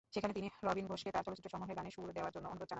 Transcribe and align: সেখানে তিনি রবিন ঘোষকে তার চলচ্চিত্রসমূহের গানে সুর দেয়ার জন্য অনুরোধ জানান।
সেখানে 0.15 0.33
তিনি 0.37 0.47
রবিন 0.67 0.85
ঘোষকে 0.91 1.13
তার 1.15 1.25
চলচ্চিত্রসমূহের 1.27 1.77
গানে 1.77 1.89
সুর 1.95 2.07
দেয়ার 2.15 2.33
জন্য 2.35 2.45
অনুরোধ 2.51 2.59
জানান। 2.61 2.69